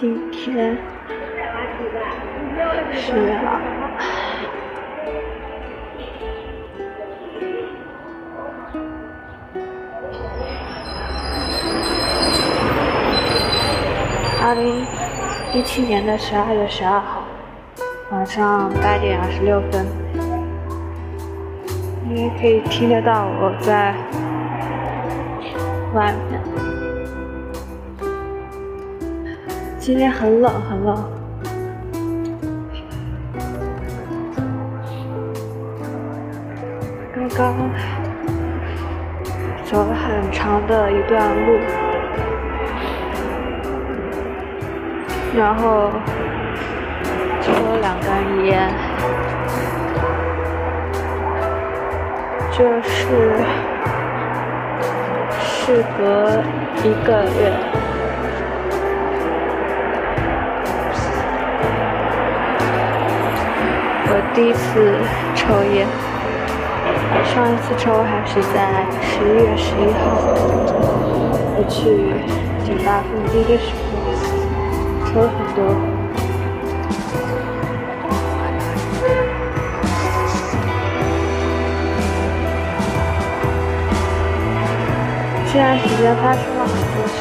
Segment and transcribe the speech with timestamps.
[0.00, 0.78] 今天
[2.92, 3.60] 是啊，
[14.40, 14.86] 二零
[15.52, 17.24] 一七年的十二月十二号
[18.12, 19.84] 晚上八点二十六分，
[22.08, 23.96] 你也可以听得到我在
[25.92, 26.87] 外面。
[29.88, 31.02] 今天很冷，很冷。
[37.14, 37.54] 刚刚
[39.64, 41.58] 走了很长的一段路，
[45.34, 45.90] 然后
[47.40, 48.70] 抽了两根烟，
[52.52, 53.32] 这是
[55.40, 56.42] 事隔
[56.84, 57.77] 一个月。
[64.10, 64.98] 我第一次
[65.34, 65.86] 抽烟，
[67.26, 68.56] 上一次抽还是在
[69.02, 70.00] 十一月十一号，
[71.56, 71.76] 我去
[72.64, 74.00] 酒吧蹦迪的时候，
[75.04, 75.58] 抽了很多。
[85.50, 87.18] 这段时间发生了很多事。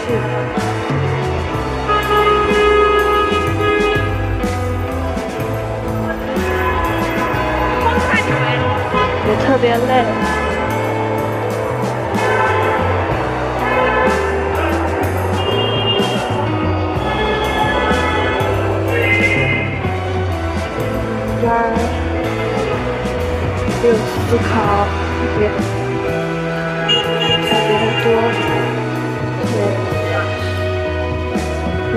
[9.78, 10.03] 也特别累，
[21.39, 21.52] 这儿
[23.83, 24.52] 有思考，
[25.17, 25.42] 特别
[27.44, 28.05] 特别的多，
[29.54, 29.55] 对，
[31.94, 31.95] 呼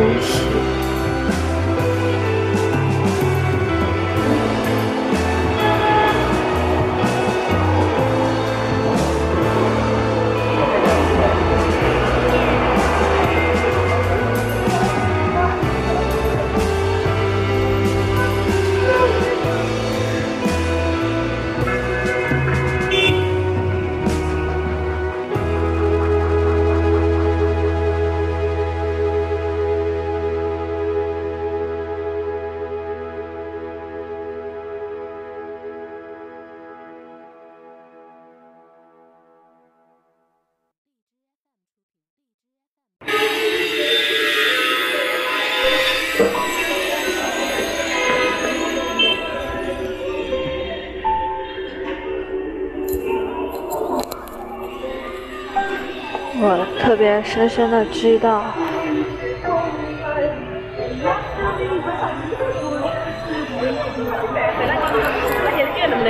[56.42, 58.42] 我特别深深的知道，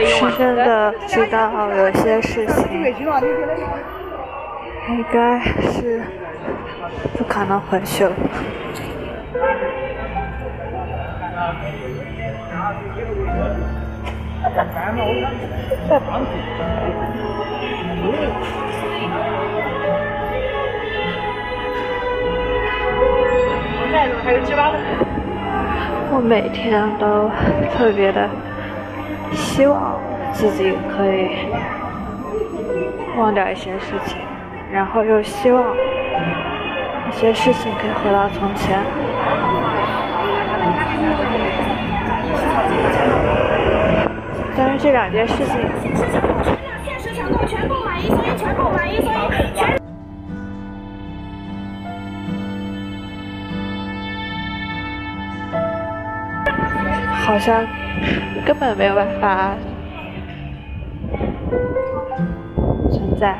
[0.07, 2.65] 深深的知道有些事情
[4.89, 6.01] 应该是
[7.19, 8.13] 不可能回去了。
[26.13, 27.31] 我每天都
[27.73, 28.29] 特别的
[29.33, 29.99] 希望
[30.33, 31.31] 自己可以
[33.17, 34.19] 忘掉一些事情，
[34.73, 35.65] 然后又希望
[37.09, 38.79] 一些事情可以回到从前。
[44.57, 45.59] 但是这两件事情。
[57.31, 57.65] 好像
[58.45, 59.55] 根本没有办法
[62.91, 63.39] 存在。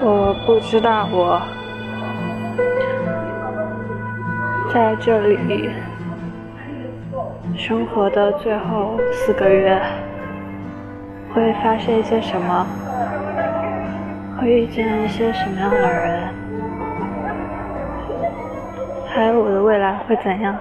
[0.00, 1.40] 我不知道我
[4.72, 5.68] 在这里
[7.56, 9.76] 生活的最后四个月
[11.34, 12.64] 会发生一些什么，
[14.40, 16.32] 会遇见一些什么样的人，
[19.08, 20.56] 还有我的未来会怎样。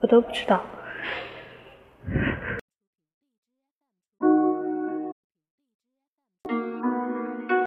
[0.00, 0.60] 我都不知道。